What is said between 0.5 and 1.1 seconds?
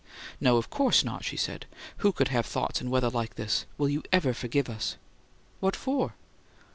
of course